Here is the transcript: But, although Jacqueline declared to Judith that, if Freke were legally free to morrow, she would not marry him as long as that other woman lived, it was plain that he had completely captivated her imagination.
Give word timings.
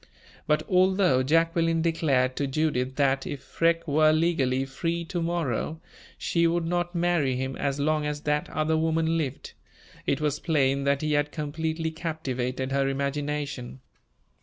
But, 0.47 0.63
although 0.67 1.21
Jacqueline 1.21 1.83
declared 1.83 2.35
to 2.37 2.47
Judith 2.47 2.95
that, 2.95 3.27
if 3.27 3.43
Freke 3.43 3.87
were 3.87 4.11
legally 4.11 4.65
free 4.65 5.05
to 5.05 5.21
morrow, 5.21 5.79
she 6.17 6.47
would 6.47 6.65
not 6.65 6.95
marry 6.95 7.35
him 7.35 7.55
as 7.55 7.79
long 7.79 8.07
as 8.07 8.21
that 8.21 8.49
other 8.49 8.75
woman 8.77 9.15
lived, 9.15 9.53
it 10.07 10.19
was 10.19 10.39
plain 10.39 10.85
that 10.85 11.03
he 11.03 11.13
had 11.13 11.31
completely 11.31 11.91
captivated 11.91 12.71
her 12.71 12.89
imagination. 12.89 13.79